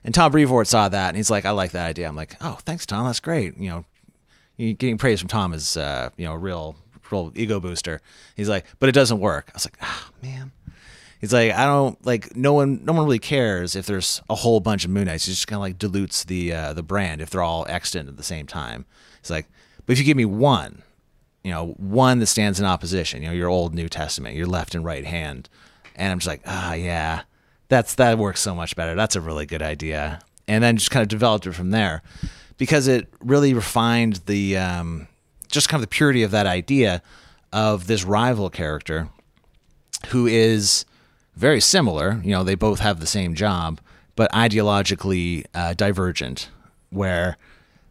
And 0.04 0.14
Tom 0.14 0.30
Brevoort 0.30 0.68
saw 0.68 0.88
that, 0.88 1.08
and 1.08 1.16
he's 1.16 1.30
like, 1.30 1.44
"I 1.44 1.50
like 1.50 1.72
that 1.72 1.88
idea." 1.88 2.06
I'm 2.06 2.16
like, 2.16 2.36
"Oh, 2.40 2.58
thanks, 2.64 2.86
Tom. 2.86 3.06
That's 3.06 3.18
great." 3.18 3.56
You 3.58 3.70
know, 3.70 3.84
getting 4.60 4.98
praise 4.98 5.20
from 5.20 5.28
Tom 5.28 5.52
is 5.52 5.76
uh, 5.76 6.10
you 6.16 6.26
know 6.26 6.32
a 6.32 6.38
real 6.38 6.76
real 7.10 7.32
ego 7.34 7.60
booster. 7.60 8.00
He's 8.36 8.48
like, 8.48 8.66
"But 8.78 8.88
it 8.88 8.92
doesn't 8.92 9.20
work." 9.20 9.46
I 9.48 9.52
was 9.54 9.66
like, 9.66 9.78
"Ah, 9.82 10.10
man." 10.22 10.52
He's 11.20 11.34
like, 11.34 11.52
I 11.52 11.66
don't 11.66 12.04
like 12.06 12.34
no 12.34 12.54
one. 12.54 12.82
No 12.82 12.94
one 12.94 13.04
really 13.04 13.18
cares 13.18 13.76
if 13.76 13.84
there's 13.84 14.22
a 14.30 14.34
whole 14.34 14.58
bunch 14.58 14.86
of 14.86 14.90
Moon 14.90 15.04
Knights. 15.04 15.28
It 15.28 15.32
just 15.32 15.46
kind 15.46 15.58
of 15.58 15.60
like 15.60 15.78
dilutes 15.78 16.24
the 16.24 16.52
uh, 16.52 16.72
the 16.72 16.82
brand 16.82 17.20
if 17.20 17.28
they're 17.28 17.42
all 17.42 17.66
extant 17.68 18.08
at 18.08 18.16
the 18.16 18.22
same 18.22 18.46
time. 18.46 18.86
He's 19.20 19.30
like, 19.30 19.46
but 19.84 19.92
if 19.92 19.98
you 19.98 20.04
give 20.06 20.16
me 20.16 20.24
one, 20.24 20.82
you 21.44 21.50
know, 21.50 21.74
one 21.76 22.20
that 22.20 22.26
stands 22.26 22.58
in 22.58 22.64
opposition, 22.64 23.20
you 23.20 23.28
know, 23.28 23.34
your 23.34 23.50
Old 23.50 23.74
New 23.74 23.88
Testament, 23.88 24.34
your 24.34 24.46
left 24.46 24.74
and 24.74 24.82
right 24.82 25.04
hand, 25.04 25.50
and 25.94 26.10
I'm 26.10 26.20
just 26.20 26.26
like, 26.26 26.40
ah, 26.46 26.72
yeah, 26.72 27.22
that's 27.68 27.96
that 27.96 28.16
works 28.16 28.40
so 28.40 28.54
much 28.54 28.74
better. 28.74 28.94
That's 28.94 29.16
a 29.16 29.20
really 29.20 29.44
good 29.44 29.62
idea. 29.62 30.20
And 30.48 30.64
then 30.64 30.78
just 30.78 30.90
kind 30.90 31.02
of 31.02 31.08
developed 31.08 31.46
it 31.46 31.52
from 31.52 31.70
there 31.70 32.02
because 32.60 32.88
it 32.88 33.08
really 33.20 33.54
refined 33.54 34.16
the 34.26 34.54
um, 34.58 35.08
just 35.50 35.70
kind 35.70 35.82
of 35.82 35.88
the 35.88 35.94
purity 35.94 36.22
of 36.22 36.30
that 36.30 36.44
idea 36.44 37.00
of 37.54 37.86
this 37.86 38.04
rival 38.04 38.50
character 38.50 39.08
who 40.08 40.26
is 40.26 40.84
very 41.34 41.58
similar. 41.58 42.20
You 42.22 42.32
know, 42.32 42.44
they 42.44 42.56
both 42.56 42.80
have 42.80 43.00
the 43.00 43.06
same 43.06 43.34
job, 43.34 43.80
but 44.14 44.30
ideologically 44.32 45.46
uh, 45.54 45.72
divergent, 45.72 46.50
where 46.90 47.38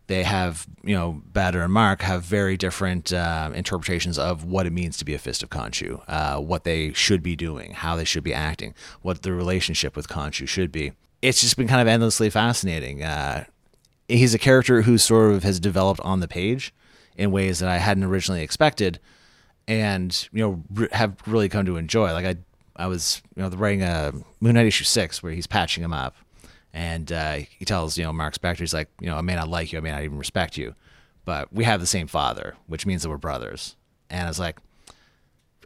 they 0.05 0.21
have, 0.21 0.67
you 0.83 0.93
know, 0.93 1.23
Badr 1.33 1.61
and 1.61 1.73
Mark 1.73 2.03
have 2.03 2.21
very 2.21 2.55
different 2.55 3.11
uh, 3.11 3.49
interpretations 3.55 4.19
of 4.19 4.43
what 4.43 4.67
it 4.67 4.71
means 4.71 4.97
to 4.97 5.05
be 5.05 5.15
a 5.15 5.19
Fist 5.19 5.41
of 5.41 5.49
Khonshu, 5.49 6.03
uh, 6.07 6.39
what 6.39 6.63
they 6.63 6.93
should 6.93 7.23
be 7.23 7.35
doing, 7.35 7.71
how 7.73 7.95
they 7.95 8.05
should 8.05 8.23
be 8.23 8.35
acting, 8.35 8.75
what 9.01 9.23
the 9.23 9.33
relationship 9.33 9.95
with 9.95 10.07
Khonshu 10.07 10.47
should 10.47 10.71
be. 10.71 10.91
It's 11.23 11.41
just 11.41 11.57
been 11.57 11.67
kind 11.67 11.81
of 11.81 11.87
endlessly 11.87 12.29
fascinating. 12.29 13.01
Uh, 14.09 14.13
he's 14.13 14.33
a 14.33 14.39
character 14.39 14.83
who 14.83 14.97
sort 14.97 15.31
of 15.33 15.43
has 15.43 15.59
developed 15.59 16.01
on 16.01 16.19
the 16.19 16.27
page 16.27 16.73
in 17.15 17.31
ways 17.31 17.59
that 17.59 17.69
I 17.69 17.77
hadn't 17.77 18.03
originally 18.03 18.41
expected 18.41 18.99
and 19.69 20.27
you 20.33 20.41
know 20.41 20.63
re- 20.73 20.87
have 20.91 21.15
really 21.27 21.47
come 21.47 21.65
to 21.67 21.77
enjoy. 21.77 22.11
Like 22.11 22.25
I, 22.25 22.35
I 22.75 22.87
was 22.87 23.21
you 23.35 23.43
know 23.43 23.49
writing 23.49 23.83
a 23.83 24.11
Moon 24.41 24.55
Knight 24.55 24.65
issue 24.65 24.83
six 24.83 25.21
where 25.23 25.31
he's 25.31 25.47
patching 25.47 25.83
him 25.83 25.93
up, 25.93 26.15
and 26.73 27.11
uh, 27.11 27.37
he 27.57 27.65
tells 27.65 27.97
you 27.97 28.03
know 28.03 28.11
Mark 28.11 28.33
Spector 28.33 28.59
he's 28.59 28.73
like 28.73 28.89
you 28.99 29.07
know 29.07 29.15
I 29.15 29.21
may 29.21 29.35
not 29.35 29.47
like 29.47 29.71
you, 29.71 29.77
I 29.77 29.81
may 29.81 29.91
not 29.91 30.03
even 30.03 30.17
respect 30.17 30.57
you, 30.57 30.75
but 31.23 31.53
we 31.53 31.63
have 31.63 31.79
the 31.79 31.85
same 31.85 32.07
father, 32.07 32.55
which 32.67 32.85
means 32.85 33.03
that 33.03 33.09
we're 33.09 33.17
brothers. 33.17 33.75
And 34.09 34.23
I 34.25 34.27
was 34.27 34.39
like, 34.39 34.57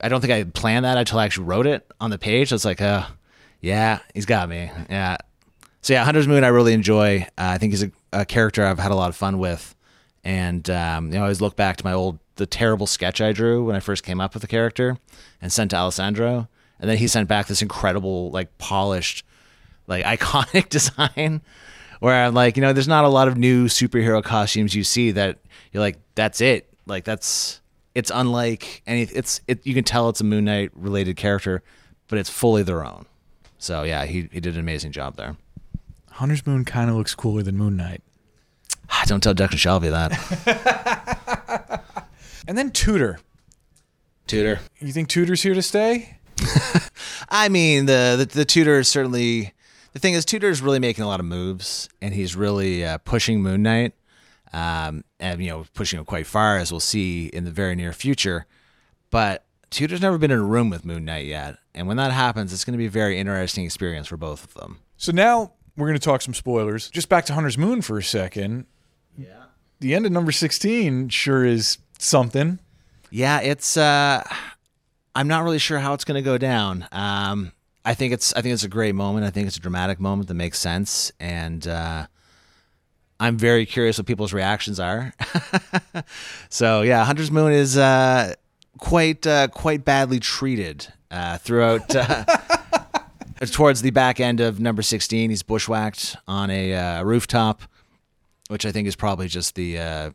I 0.01 0.09
don't 0.09 0.19
think 0.19 0.33
I 0.33 0.43
planned 0.43 0.83
that 0.83 0.97
until 0.97 1.19
I 1.19 1.25
actually 1.25 1.45
wrote 1.45 1.65
it 1.65 1.89
on 2.01 2.09
the 2.09 2.17
page. 2.17 2.51
I 2.51 2.55
was 2.55 2.65
like, 2.65 2.81
uh, 2.81 3.07
yeah, 3.61 3.99
he's 4.13 4.25
got 4.25 4.49
me. 4.49 4.69
Yeah. 4.89 5.15
So 5.83 5.91
yeah, 5.91 6.05
Hunter's 6.05 6.29
Moon 6.29 6.45
I 6.45 6.47
really 6.47 6.73
enjoy. 6.73 7.27
Uh, 7.37 7.51
I 7.53 7.57
think 7.57 7.73
he's 7.73 7.83
a, 7.83 7.91
a 8.13 8.25
character 8.25 8.65
I've 8.65 8.79
had 8.79 8.91
a 8.91 8.95
lot 8.95 9.09
of 9.09 9.17
fun 9.17 9.37
with, 9.37 9.75
and 10.23 10.67
um, 10.69 11.07
you 11.07 11.15
know 11.15 11.19
I 11.19 11.23
always 11.23 11.41
look 11.41 11.57
back 11.57 11.75
to 11.77 11.85
my 11.85 11.91
old 11.91 12.19
the 12.37 12.45
terrible 12.45 12.87
sketch 12.87 13.19
I 13.19 13.33
drew 13.33 13.65
when 13.65 13.75
I 13.75 13.81
first 13.81 14.03
came 14.03 14.21
up 14.21 14.33
with 14.33 14.41
the 14.41 14.47
character 14.47 14.97
and 15.41 15.51
sent 15.51 15.71
to 15.71 15.77
Alessandro, 15.77 16.47
and 16.79 16.89
then 16.89 16.97
he 16.97 17.07
sent 17.07 17.27
back 17.27 17.47
this 17.47 17.61
incredible 17.61 18.31
like 18.31 18.57
polished, 18.57 19.25
like 19.85 20.05
iconic 20.19 20.69
design 20.69 21.41
Where 21.99 22.25
I'm 22.25 22.33
like 22.33 22.55
you 22.55 22.61
know, 22.61 22.71
there's 22.71 22.87
not 22.87 23.03
a 23.03 23.09
lot 23.09 23.27
of 23.27 23.37
new 23.37 23.65
superhero 23.65 24.23
costumes 24.23 24.73
you 24.73 24.85
see 24.85 25.11
that 25.11 25.39
you're 25.73 25.81
like, 25.81 25.97
that's 26.15 26.39
it. 26.39 26.73
Like 26.85 27.03
that's 27.03 27.59
it's 27.93 28.09
unlike 28.09 28.83
any. 28.87 29.01
It's 29.01 29.41
it. 29.49 29.67
You 29.67 29.73
can 29.73 29.83
tell 29.83 30.07
it's 30.07 30.21
a 30.21 30.23
Moon 30.23 30.45
Knight 30.45 30.71
related 30.75 31.17
character, 31.17 31.61
but 32.07 32.19
it's 32.19 32.29
fully 32.29 32.63
their 32.63 32.85
own. 32.85 33.05
So 33.57 33.83
yeah, 33.83 34.05
he 34.05 34.29
he 34.31 34.39
did 34.39 34.53
an 34.53 34.61
amazing 34.61 34.93
job 34.93 35.17
there. 35.17 35.35
Hunter's 36.13 36.45
Moon 36.45 36.65
kind 36.65 36.89
of 36.89 36.95
looks 36.95 37.15
cooler 37.15 37.43
than 37.43 37.57
Moon 37.57 37.75
Knight. 37.77 38.01
Don't 39.05 39.21
tell 39.21 39.33
Declan 39.33 39.57
Shalvey 39.57 39.91
that. 39.91 41.79
And 42.47 42.57
then 42.57 42.71
Tudor. 42.71 43.19
Tutor. 44.27 44.59
You 44.79 44.91
think 44.91 45.07
Tudor's 45.07 45.43
here 45.43 45.53
to 45.53 45.61
stay? 45.61 46.17
I 47.29 47.49
mean, 47.49 47.85
the, 47.85 48.15
the 48.17 48.25
the 48.25 48.45
tutor 48.45 48.79
is 48.79 48.87
certainly 48.87 49.53
the 49.93 49.99
thing 49.99 50.13
is 50.13 50.25
Tudor 50.25 50.49
is 50.49 50.61
really 50.61 50.79
making 50.79 51.03
a 51.03 51.07
lot 51.07 51.19
of 51.19 51.25
moves, 51.25 51.87
and 52.01 52.13
he's 52.13 52.35
really 52.35 52.83
uh, 52.83 52.97
pushing 52.99 53.41
Moon 53.41 53.63
Knight, 53.63 53.93
um, 54.51 55.03
and 55.19 55.41
you 55.41 55.49
know 55.49 55.65
pushing 55.73 55.99
him 55.99 56.05
quite 56.05 56.27
far, 56.27 56.57
as 56.57 56.71
we'll 56.71 56.79
see 56.79 57.27
in 57.27 57.45
the 57.45 57.51
very 57.51 57.75
near 57.75 57.93
future. 57.93 58.45
But 59.09 59.45
Tudor's 59.69 60.01
never 60.01 60.17
been 60.17 60.31
in 60.31 60.39
a 60.39 60.43
room 60.43 60.69
with 60.69 60.85
Moon 60.85 61.05
Knight 61.05 61.25
yet, 61.25 61.57
and 61.73 61.87
when 61.87 61.97
that 61.97 62.11
happens, 62.11 62.51
it's 62.51 62.65
going 62.65 62.73
to 62.73 62.77
be 62.77 62.87
a 62.87 62.91
very 62.91 63.19
interesting 63.19 63.63
experience 63.63 64.07
for 64.07 64.17
both 64.17 64.43
of 64.43 64.53
them. 64.55 64.79
So 64.97 65.11
now 65.11 65.53
we're 65.77 65.87
going 65.87 65.99
to 65.99 66.03
talk 66.03 66.21
some 66.21 66.33
spoilers. 66.33 66.89
Just 66.89 67.09
back 67.09 67.25
to 67.25 67.33
Hunter's 67.33 67.57
Moon 67.57 67.81
for 67.81 67.97
a 67.97 68.03
second. 68.03 68.65
Yeah. 69.17 69.43
The 69.79 69.95
end 69.95 70.05
of 70.05 70.11
number 70.11 70.31
16 70.31 71.09
sure 71.09 71.45
is 71.45 71.77
something. 71.99 72.59
Yeah, 73.09 73.41
it's. 73.41 73.77
Uh, 73.77 74.23
I'm 75.15 75.27
not 75.27 75.43
really 75.43 75.59
sure 75.59 75.79
how 75.79 75.93
it's 75.93 76.03
going 76.03 76.15
to 76.15 76.25
go 76.25 76.37
down. 76.37 76.87
Um, 76.91 77.51
I 77.85 77.93
think 77.93 78.13
it's. 78.13 78.33
I 78.33 78.41
think 78.41 78.53
it's 78.53 78.63
a 78.63 78.69
great 78.69 78.95
moment. 78.95 79.25
I 79.25 79.29
think 79.29 79.47
it's 79.47 79.57
a 79.57 79.59
dramatic 79.59 79.99
moment 79.99 80.29
that 80.29 80.33
makes 80.33 80.57
sense, 80.57 81.11
and 81.19 81.67
uh, 81.67 82.07
I'm 83.19 83.37
very 83.37 83.65
curious 83.65 83.97
what 83.99 84.07
people's 84.07 84.33
reactions 84.33 84.79
are. 84.79 85.13
so 86.49 86.81
yeah, 86.81 87.05
Hunter's 87.05 87.29
Moon 87.29 87.51
is 87.51 87.77
uh, 87.77 88.33
quite 88.79 89.27
uh, 89.27 89.49
quite 89.49 89.85
badly 89.85 90.19
treated 90.19 90.87
uh, 91.11 91.37
throughout. 91.37 91.95
Uh, 91.95 92.25
towards 93.51 93.81
the 93.81 93.91
back 93.91 94.19
end 94.19 94.39
of 94.39 94.59
number 94.59 94.81
16, 94.81 95.29
he's 95.29 95.43
bushwhacked 95.43 96.15
on 96.27 96.49
a 96.49 96.73
uh, 96.73 97.03
rooftop, 97.03 97.61
which 98.49 98.65
I 98.65 98.71
think 98.71 98.87
is 98.87 98.95
probably 98.95 99.27
just 99.27 99.55
the 99.55 99.79
uh, 99.79 100.11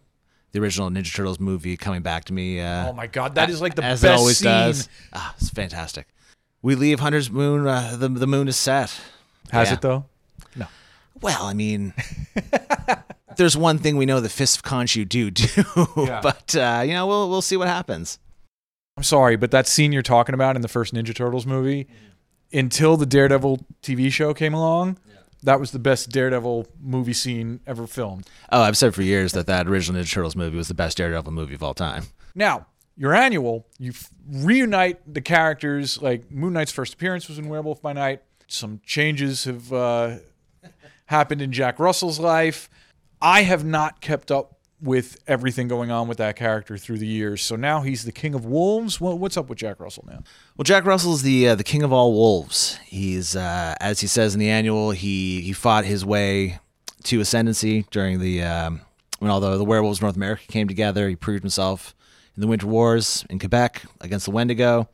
the 0.52 0.61
original 0.61 0.88
Ninja 0.90 1.14
Turtles 1.14 1.38
movie 1.40 1.76
coming 1.76 2.02
back 2.02 2.25
to 2.25 2.32
me. 2.32 2.61
Uh, 2.61 2.88
Oh 2.88 2.92
my 2.92 3.06
god, 3.06 3.35
that 3.35 3.50
is 3.50 3.61
like 3.61 3.75
the 3.75 3.85
as 3.85 4.02
best 4.02 4.14
it 4.14 4.18
always 4.18 4.38
scene. 4.38 4.47
does. 4.50 4.88
Ah, 5.12 5.35
it's 5.40 5.50
fantastic. 5.50 6.06
We 6.62 6.75
leave 6.75 7.00
Hunter's 7.00 7.30
Moon. 7.30 7.66
Uh, 7.66 7.97
the 7.97 8.08
the 8.08 8.26
moon 8.26 8.49
is 8.49 8.56
set. 8.56 8.99
Has 9.52 9.68
Yeah. 9.68 9.75
it 9.75 9.80
though? 9.80 10.04
No 10.56 10.66
well, 11.20 11.42
I 11.44 11.52
mean, 11.54 11.94
there's 13.37 13.56
one 13.56 13.78
thing 13.78 13.97
we 13.97 14.06
know 14.06 14.20
the 14.20 14.28
Fists 14.28 14.56
of 14.56 14.62
Khonshu 14.62 15.08
do 15.08 15.30
do, 15.30 15.47
Yeah. 15.97 16.20
but 16.23 16.54
uh, 16.56 16.82
you 16.85 16.92
know 16.92 17.06
we'll 17.06 17.28
we'll 17.28 17.42
see 17.42 17.56
what 17.56 17.68
happens. 17.68 18.18
I'm 18.97 19.02
sorry, 19.04 19.37
but 19.37 19.50
that 19.52 19.66
scene 19.68 19.92
you're 19.92 20.02
talking 20.02 20.35
about 20.35 20.56
in 20.56 20.62
the 20.62 20.68
first 20.68 20.92
Ninja 20.92 21.14
Turtles 21.14 21.47
movie, 21.47 21.87
until 22.52 22.96
the 22.96 23.06
Daredevil 23.06 23.66
TV 23.82 24.10
show 24.10 24.34
came 24.34 24.54
along, 24.54 24.98
that 25.42 25.60
was 25.60 25.70
the 25.70 25.78
best 25.78 26.10
Daredevil 26.10 26.66
movie 26.80 27.12
scene 27.12 27.60
ever 27.66 27.86
filmed. 27.86 28.26
Oh, 28.50 28.62
I've 28.62 28.76
said 28.76 28.94
for 28.94 29.02
years 29.02 29.32
that 29.32 29.46
that 29.46 29.68
original 29.68 30.00
Ninja 30.00 30.12
Turtles 30.12 30.36
movie 30.36 30.56
was 30.56 30.68
the 30.68 30.74
best 30.74 30.96
Daredevil 30.96 31.32
movie 31.32 31.54
of 31.54 31.62
all 31.62 31.74
time. 31.74 32.04
Now, 32.34 32.66
your 32.96 33.14
annual, 33.14 33.66
you 33.78 33.92
f- 33.92 34.10
reunite 34.28 35.12
the 35.12 35.20
characters. 35.20 36.02
Like 36.02 36.30
Moon 36.30 36.52
Knight's 36.52 36.72
first 36.72 36.94
appearance 36.94 37.28
was 37.28 37.38
in 37.38 37.48
Werewolf 37.48 37.80
by 37.80 37.92
Night. 37.92 38.22
Some 38.48 38.80
changes 38.84 39.44
have 39.44 39.72
uh, 39.72 40.16
happened 41.06 41.40
in 41.40 41.52
Jack 41.52 41.78
Russell's 41.78 42.18
life. 42.18 42.68
I 43.22 43.42
have 43.42 43.64
not 43.64 44.00
kept 44.00 44.30
up 44.30 44.57
with 44.80 45.18
everything 45.26 45.68
going 45.68 45.90
on 45.90 46.08
with 46.08 46.18
that 46.18 46.37
character 46.37 46.78
through 46.78 46.99
the 46.99 47.06
years. 47.06 47.42
So 47.42 47.56
now 47.56 47.80
he's 47.80 48.04
the 48.04 48.12
king 48.12 48.35
of 48.35 48.44
wolves. 48.44 49.00
What, 49.00 49.18
what's 49.18 49.37
up 49.37 49.49
with 49.49 49.58
Jack 49.58 49.80
Russell 49.80 50.04
now? 50.06 50.23
Well, 50.56 50.64
Jack 50.64 50.85
Russell's 50.85 51.23
the 51.23 51.49
uh, 51.49 51.54
the 51.54 51.64
king 51.64 51.82
of 51.82 51.92
all 51.92 52.12
wolves. 52.12 52.78
He's 52.87 53.35
uh, 53.35 53.75
as 53.80 54.00
he 54.00 54.06
says 54.06 54.35
in 54.35 54.40
the 54.40 54.50
annual, 54.50 54.90
he 54.92 55.40
he 55.40 55.52
fought 55.52 55.85
his 55.85 56.04
way 56.04 56.61
to 57.04 57.20
ascendancy 57.20 57.87
during 57.90 58.20
the 58.20 58.42
um, 58.42 58.82
when 59.18 59.30
all 59.30 59.40
the, 59.40 59.56
the 59.56 59.64
werewolves 59.64 59.99
of 59.99 60.02
North 60.02 60.16
America 60.16 60.44
came 60.49 60.68
together. 60.68 61.08
He 61.08 61.16
proved 61.16 61.42
himself 61.42 61.94
in 62.37 62.40
the 62.40 62.47
Winter 62.47 62.66
Wars 62.66 63.26
in 63.28 63.38
Quebec 63.38 63.82
against 64.00 64.26
the 64.26 64.30
Wendigo, 64.30 64.88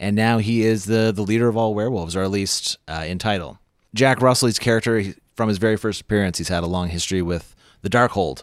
and 0.00 0.16
now 0.16 0.38
he 0.38 0.62
is 0.62 0.86
the 0.86 1.12
the 1.14 1.22
leader 1.22 1.48
of 1.48 1.56
all 1.56 1.74
werewolves, 1.74 2.16
or 2.16 2.22
at 2.22 2.30
least 2.30 2.78
uh, 2.88 3.04
in 3.06 3.18
title. 3.18 3.58
Jack 3.94 4.20
Russell's 4.20 4.58
character, 4.58 4.98
he, 4.98 5.14
from 5.34 5.48
his 5.48 5.58
very 5.58 5.76
first 5.76 6.00
appearance, 6.00 6.38
he's 6.38 6.48
had 6.48 6.62
a 6.62 6.66
long 6.66 6.88
history 6.88 7.22
with 7.22 7.54
the 7.82 7.88
Darkhold, 7.88 8.42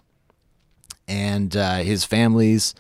and 1.08 1.56
uh, 1.56 1.78
his 1.78 2.06
family's 2.06 2.74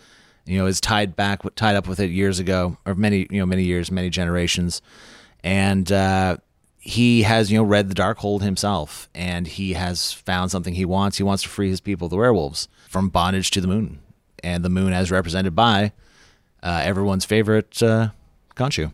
you 0.45 0.57
know 0.57 0.65
is 0.65 0.79
tied 0.79 1.15
back 1.15 1.41
tied 1.55 1.75
up 1.75 1.87
with 1.87 1.99
it 1.99 2.11
years 2.11 2.39
ago 2.39 2.77
or 2.85 2.95
many 2.95 3.27
you 3.29 3.39
know 3.39 3.45
many 3.45 3.63
years 3.63 3.91
many 3.91 4.09
generations. 4.09 4.81
And 5.43 5.91
uh, 5.91 6.37
he 6.79 7.23
has 7.23 7.51
you 7.51 7.57
know 7.57 7.63
read 7.63 7.89
the 7.89 7.95
Darkhold 7.95 8.41
himself 8.41 9.09
and 9.13 9.47
he 9.47 9.73
has 9.73 10.13
found 10.13 10.51
something 10.51 10.73
he 10.73 10.85
wants. 10.85 11.17
He 11.17 11.23
wants 11.23 11.43
to 11.43 11.49
free 11.49 11.69
his 11.69 11.81
people 11.81 12.09
the 12.09 12.17
werewolves 12.17 12.67
from 12.89 13.09
bondage 13.09 13.51
to 13.51 13.61
the 13.61 13.67
moon. 13.67 13.99
And 14.43 14.63
the 14.63 14.69
moon 14.69 14.93
as 14.93 15.09
represented 15.09 15.55
by 15.55 15.91
uh, 16.61 16.81
everyone's 16.83 17.25
favorite 17.25 17.81
uh, 17.81 18.09
Khonshu. 18.55 18.93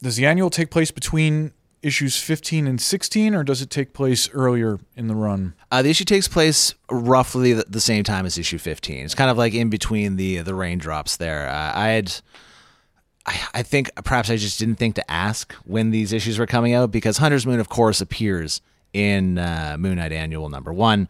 Does 0.00 0.16
the 0.16 0.26
annual 0.26 0.50
take 0.50 0.70
place 0.70 0.90
between 0.90 1.52
issues 1.86 2.20
15 2.20 2.66
and 2.66 2.80
16, 2.80 3.34
or 3.34 3.44
does 3.44 3.62
it 3.62 3.70
take 3.70 3.92
place 3.92 4.28
earlier 4.32 4.80
in 4.96 5.06
the 5.06 5.14
run? 5.14 5.54
Uh, 5.70 5.82
the 5.82 5.90
issue 5.90 6.04
takes 6.04 6.26
place 6.26 6.74
roughly 6.90 7.52
the, 7.52 7.80
same 7.80 8.02
time 8.02 8.26
as 8.26 8.36
issue 8.36 8.58
15. 8.58 9.04
It's 9.04 9.14
kind 9.14 9.30
of 9.30 9.38
like 9.38 9.54
in 9.54 9.70
between 9.70 10.16
the 10.16 10.38
the 10.38 10.54
raindrops 10.54 11.16
there. 11.16 11.48
Uh, 11.48 11.72
I 11.74 11.88
had, 11.88 12.14
I, 13.24 13.40
I 13.54 13.62
think 13.62 13.90
perhaps 14.04 14.28
I 14.28 14.36
just 14.36 14.58
didn't 14.58 14.76
think 14.76 14.96
to 14.96 15.10
ask 15.10 15.52
when 15.64 15.90
these 15.90 16.12
issues 16.12 16.38
were 16.38 16.46
coming 16.46 16.74
out 16.74 16.90
because 16.90 17.18
Hunter's 17.18 17.46
Moon, 17.46 17.60
of 17.60 17.68
course, 17.68 18.00
appears 18.00 18.60
in 18.92 19.38
uh, 19.38 19.76
Moon 19.78 19.96
Knight 19.98 20.12
Annual 20.12 20.48
number 20.48 20.72
one. 20.72 21.08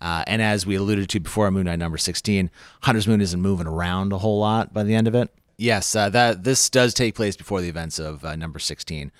Uh, 0.00 0.24
and 0.26 0.42
as 0.42 0.66
we 0.66 0.74
alluded 0.76 1.08
to 1.08 1.20
before, 1.20 1.50
Moon 1.50 1.64
Knight 1.64 1.78
number 1.78 1.98
16, 1.98 2.50
Hunter's 2.82 3.08
Moon 3.08 3.20
isn't 3.20 3.40
moving 3.40 3.66
around 3.66 4.12
a 4.12 4.18
whole 4.18 4.38
lot 4.38 4.72
by 4.72 4.82
the 4.84 4.94
end 4.94 5.08
of 5.08 5.14
it. 5.14 5.32
Yes, 5.56 5.96
uh, 5.96 6.08
that 6.10 6.44
this 6.44 6.70
does 6.70 6.94
take 6.94 7.16
place 7.16 7.36
before 7.36 7.60
the 7.60 7.68
events 7.68 7.98
of 7.98 8.24
uh, 8.24 8.36
number 8.36 8.60
16. 8.60 9.10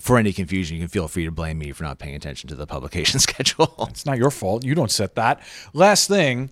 For 0.00 0.16
any 0.16 0.32
confusion, 0.32 0.76
you 0.76 0.82
can 0.82 0.88
feel 0.88 1.08
free 1.08 1.24
to 1.24 1.30
blame 1.30 1.58
me 1.58 1.72
for 1.72 1.84
not 1.84 1.98
paying 1.98 2.14
attention 2.14 2.48
to 2.48 2.54
the 2.54 2.66
publication 2.66 3.18
schedule. 3.20 3.74
It's 3.90 4.06
not 4.06 4.18
your 4.18 4.30
fault. 4.30 4.64
You 4.64 4.74
don't 4.74 4.90
set 4.90 5.16
that. 5.16 5.40
Last 5.72 6.08
thing, 6.08 6.50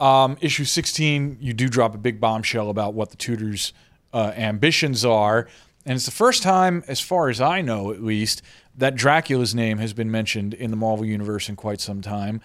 um, 0.00 0.36
issue 0.40 0.64
16, 0.64 1.38
you 1.40 1.52
do 1.52 1.68
drop 1.68 1.94
a 1.94 1.98
big 1.98 2.20
bombshell 2.20 2.70
about 2.70 2.94
what 2.94 3.10
the 3.10 3.16
Tudors' 3.16 3.72
uh, 4.12 4.32
ambitions 4.36 5.04
are. 5.04 5.48
And 5.84 5.96
it's 5.96 6.06
the 6.06 6.12
first 6.12 6.42
time, 6.42 6.84
as 6.86 7.00
far 7.00 7.28
as 7.28 7.40
I 7.40 7.60
know 7.60 7.92
at 7.92 8.02
least, 8.02 8.42
that 8.76 8.94
Dracula's 8.94 9.54
name 9.54 9.78
has 9.78 9.92
been 9.92 10.10
mentioned 10.10 10.54
in 10.54 10.70
the 10.70 10.76
Marvel 10.76 11.04
Universe 11.04 11.48
in 11.48 11.56
quite 11.56 11.80
some 11.80 12.00
time. 12.00 12.40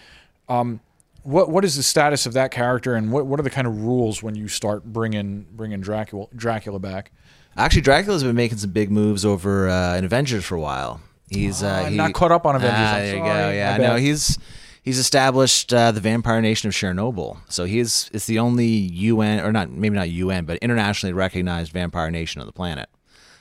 Um, 0.50 0.82
what 1.24 1.50
what 1.50 1.66
is 1.66 1.76
the 1.76 1.84
status 1.84 2.26
of 2.26 2.34
that 2.34 2.52
character, 2.52 2.96
and 2.96 3.12
what, 3.12 3.26
what 3.26 3.40
are 3.40 3.44
the 3.44 3.50
kind 3.50 3.68
of 3.68 3.84
rules 3.84 4.24
when 4.24 4.36
you 4.36 4.48
start 4.48 4.86
bringing 4.86 5.46
bringing 5.52 5.82
Dracula 5.82 6.28
Dracula 6.36 6.80
back? 6.80 7.12
Actually, 7.58 7.82
Dracula's 7.82 8.24
been 8.24 8.36
making 8.36 8.60
some 8.60 8.70
big 8.72 8.92
moves 8.92 9.26
over 9.26 9.68
uh, 9.68 9.98
in 9.98 10.06
Avengers 10.06 10.46
for 10.46 10.56
a 10.56 10.60
while. 10.60 11.02
He's 11.30 11.64
uh, 11.64 11.84
I'm 11.86 11.92
he- 11.92 11.98
not 11.98 12.14
caught 12.14 12.32
up 12.32 12.46
on 12.46 12.56
Avengers. 12.56 12.80
Ah, 12.80 12.96
there 12.98 13.16
you 13.16 13.22
go. 13.22 13.50
Yeah, 13.52 13.78
no, 13.78 13.96
he's 13.96 14.38
he's 14.84 15.00
established 15.00 15.74
uh, 15.74 15.92
the 15.92 16.00
Vampire 16.00 16.40
Nation 16.42 16.68
of 16.70 16.74
Chernobyl. 16.74 17.40
So 17.50 17.66
he's 17.66 18.10
it's 18.14 18.28
the 18.28 18.40
only 18.40 18.68
UN 18.68 19.42
or 19.42 19.52
not 19.52 19.70
maybe 19.70 19.96
not 19.96 20.10
UN 20.10 20.46
but 20.46 20.58
internationally 20.60 21.14
recognized 21.14 21.72
vampire 21.74 22.12
nation 22.12 22.40
on 22.40 22.48
the 22.48 22.54
planet. 22.54 22.90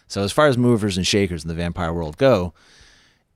So 0.08 0.22
as 0.22 0.32
far 0.32 0.46
as 0.46 0.56
movers 0.56 0.96
and 0.96 1.06
shakers 1.06 1.44
in 1.44 1.48
the 1.48 1.54
vampire 1.54 1.92
world 1.92 2.16
go, 2.16 2.54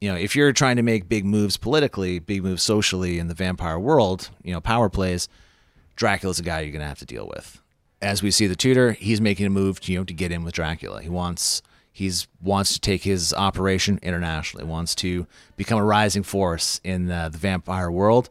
you 0.00 0.10
know, 0.10 0.16
if 0.16 0.34
you're 0.34 0.52
trying 0.52 0.76
to 0.76 0.82
make 0.82 1.08
big 1.08 1.24
moves 1.24 1.56
politically, 1.56 2.18
big 2.18 2.42
moves 2.42 2.62
socially 2.62 3.18
in 3.18 3.28
the 3.28 3.34
vampire 3.34 3.78
world, 3.78 4.30
you 4.42 4.52
know, 4.52 4.60
power 4.60 4.88
plays, 4.88 5.28
Dracula's 5.96 6.38
a 6.38 6.42
guy 6.42 6.60
you're 6.60 6.72
going 6.72 6.80
to 6.80 6.86
have 6.86 6.98
to 7.00 7.06
deal 7.06 7.28
with. 7.28 7.60
As 8.02 8.22
we 8.22 8.30
see 8.30 8.46
the 8.46 8.56
tutor, 8.56 8.92
he's 8.92 9.20
making 9.20 9.46
a 9.46 9.50
move 9.50 9.80
to, 9.80 9.92
you 9.92 9.98
know, 9.98 10.04
to 10.04 10.14
get 10.14 10.32
in 10.32 10.42
with 10.42 10.54
Dracula. 10.54 11.02
He 11.02 11.08
wants 11.08 11.62
he's 11.92 12.28
wants 12.40 12.72
to 12.72 12.80
take 12.80 13.02
his 13.02 13.34
operation 13.34 13.98
internationally, 14.02 14.64
wants 14.64 14.94
to 14.96 15.26
become 15.56 15.78
a 15.78 15.84
rising 15.84 16.22
force 16.22 16.80
in 16.82 17.06
the 17.06 17.30
vampire 17.32 17.90
world. 17.90 18.30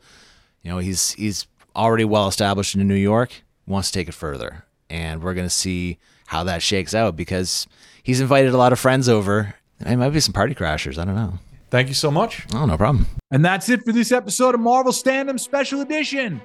You 0.63 0.71
know, 0.71 0.79
he's 0.79 1.11
he's 1.11 1.47
already 1.75 2.05
well 2.05 2.27
established 2.27 2.75
in 2.75 2.87
New 2.87 2.95
York, 2.95 3.43
wants 3.67 3.91
to 3.91 3.99
take 3.99 4.07
it 4.07 4.13
further. 4.13 4.65
And 4.89 5.21
we're 5.21 5.35
to 5.45 5.51
see 5.51 5.99
how 6.27 6.43
that 6.45 6.63
shakes 6.63 6.95
out 6.95 7.15
because 7.15 7.67
he's 8.01 8.21
invited 8.21 8.53
a 8.53 8.57
lot 8.57 8.73
of 8.73 8.79
friends 8.79 9.07
over. 9.07 9.55
It 9.79 9.97
might 9.97 10.09
be 10.09 10.19
some 10.19 10.33
party 10.33 10.55
crashers. 10.55 10.97
I 10.97 11.05
don't 11.05 11.15
know. 11.15 11.39
Thank 11.69 11.87
you 11.87 11.93
so 11.93 12.09
much. 12.09 12.45
Oh, 12.53 12.65
no 12.65 12.77
problem. 12.77 13.05
And 13.31 13.45
that's 13.45 13.69
it 13.69 13.83
for 13.85 13.91
this 13.91 14.11
episode 14.11 14.55
of 14.55 14.61
Marvel 14.61 14.91
Standom 14.91 15.39
Special 15.39 15.81
Edition. 15.81 16.41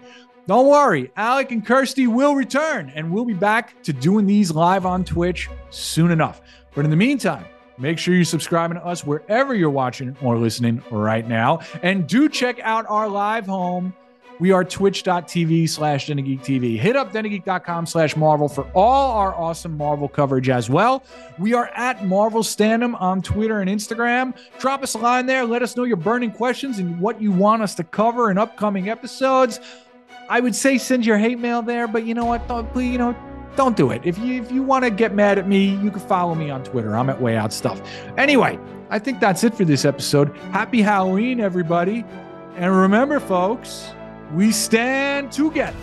Don't 0.47 0.69
worry, 0.69 1.11
Alec 1.17 1.53
and 1.53 1.65
Kirsty 1.65 2.07
will 2.07 2.35
return, 2.35 2.93
and 2.95 3.11
we'll 3.11 3.25
be 3.25 3.33
back 3.33 3.83
to 3.85 3.95
doing 3.95 4.27
these 4.27 4.51
live 4.51 4.85
on 4.85 5.03
Twitch 5.03 5.49
soon 5.71 6.11
enough. 6.11 6.43
But 6.75 6.85
in 6.85 6.91
the 6.91 6.97
meantime, 6.97 7.47
Make 7.77 7.99
sure 7.99 8.15
you're 8.15 8.25
subscribing 8.25 8.79
to 8.79 8.87
us 8.87 9.05
wherever 9.05 9.55
you're 9.55 9.71
watching 9.71 10.17
or 10.23 10.39
listening 10.39 10.83
right 10.91 11.27
now. 11.27 11.61
And 11.83 12.07
do 12.07 12.29
check 12.29 12.61
out 12.61 12.87
our 12.89 13.09
live 13.09 13.47
home. 13.47 13.95
We 14.41 14.51
are 14.51 14.65
twitch.tv 14.65 15.69
slash 15.69 16.09
TV. 16.09 16.79
Hit 16.79 16.97
up 16.97 17.13
denofgeek.com 17.13 17.87
slash 17.87 18.17
Marvel 18.17 18.49
for 18.49 18.65
all 18.75 19.13
our 19.13 19.35
awesome 19.35 19.77
Marvel 19.77 20.09
coverage 20.09 20.49
as 20.49 20.69
well. 20.69 21.05
We 21.39 21.55
are 21.55 21.69
at 21.75 22.05
Marvel 22.05 22.43
Standom 22.43 23.01
on 23.01 23.23
Twitter 23.23 23.61
and 23.61 23.71
Instagram. 23.71 24.35
Drop 24.59 24.83
us 24.83 24.95
a 24.95 24.99
line 24.99 25.27
there. 25.27 25.45
Let 25.45 25.63
us 25.63 25.77
know 25.77 25.85
your 25.85 25.97
burning 25.97 26.33
questions 26.33 26.79
and 26.79 27.01
what 27.01 27.21
you 27.23 27.31
want 27.31 27.63
us 27.63 27.75
to 27.77 27.85
cover 27.85 28.31
in 28.31 28.39
upcoming 28.39 28.89
episodes. 28.89 29.61
I 30.29 30.41
would 30.41 30.55
say 30.55 30.79
send 30.79 31.07
your 31.07 31.19
hate 31.19 31.39
mail 31.39 31.63
there, 31.63 31.87
but 31.87 32.05
you 32.05 32.15
know 32.15 32.25
what? 32.25 32.49
Don't, 32.49 32.71
please, 32.73 32.91
you 32.91 32.99
know, 32.99 33.15
don't 33.57 33.77
do 33.77 33.91
it. 33.91 34.03
If 34.05 34.19
you 34.19 34.43
if 34.43 34.51
you 34.51 34.63
want 34.63 34.85
to 34.85 34.91
get 34.91 35.15
mad 35.15 35.39
at 35.39 35.47
me, 35.47 35.77
you 35.77 35.91
can 35.91 36.01
follow 36.01 36.35
me 36.35 36.51
on 36.51 36.65
Twitter. 36.65 36.97
I'm 36.97 37.09
at 37.09 37.21
Way 37.21 37.37
Out 37.37 37.53
Stuff. 37.53 37.81
Anyway, 38.17 38.59
I 38.91 38.99
think 38.99 39.21
that's 39.21 39.45
it 39.45 39.55
for 39.55 39.65
this 39.65 39.85
episode. 39.85 40.37
Happy 40.51 40.83
Halloween, 40.83 41.41
everybody. 41.41 42.05
And 42.57 42.77
remember, 42.77 43.21
folks, 43.21 43.93
we 44.35 44.51
stand 44.51 45.31
together. 45.31 45.77